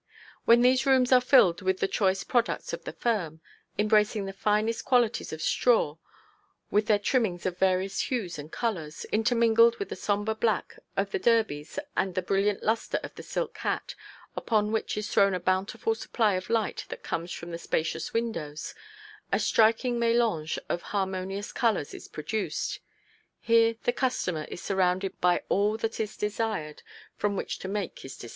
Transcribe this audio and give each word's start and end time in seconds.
When 0.45 0.63
these 0.63 0.87
rooms 0.87 1.11
are 1.11 1.21
filled 1.21 1.61
with 1.61 1.77
the 1.79 1.87
choice 1.87 2.23
products 2.23 2.73
of 2.73 2.85
the 2.85 2.91
firm, 2.91 3.39
embracing 3.77 4.25
the 4.25 4.33
finest 4.33 4.83
qualities 4.83 5.31
of 5.31 5.43
straw, 5.43 5.97
with 6.71 6.87
their 6.87 6.97
trimmings 6.97 7.45
of 7.45 7.59
various 7.59 7.99
hues 8.09 8.39
and 8.39 8.51
colors, 8.51 9.05
intermingled 9.11 9.77
with 9.77 9.89
the 9.89 9.95
sombre 9.95 10.33
black 10.33 10.79
of 10.97 11.11
the 11.11 11.19
derbys 11.19 11.77
and 11.95 12.15
the 12.15 12.23
brilliant 12.23 12.63
lustre 12.63 12.99
of 13.03 13.13
the 13.13 13.21
silk 13.21 13.55
hat, 13.59 13.93
upon 14.35 14.71
which 14.71 14.97
is 14.97 15.07
thrown 15.07 15.35
a 15.35 15.39
bountiful 15.39 15.93
supply 15.93 16.33
of 16.33 16.49
light 16.49 16.83
that 16.89 17.03
comes 17.03 17.31
from 17.31 17.51
the 17.51 17.59
spacious 17.59 18.11
windows, 18.11 18.73
a 19.31 19.37
striking 19.37 19.99
melange 19.99 20.57
of 20.67 20.81
harmonious 20.81 21.51
colors 21.51 21.93
is 21.93 22.07
produced. 22.07 22.79
Here 23.39 23.75
the 23.83 23.93
customer 23.93 24.45
is 24.49 24.63
surrounded 24.63 25.21
by 25.21 25.43
all 25.47 25.77
that 25.77 25.99
is 25.99 26.17
desired 26.17 26.81
from 27.17 27.35
which 27.35 27.59
to 27.59 27.67
make 27.67 27.99
his 27.99 28.15
selection. 28.15 28.29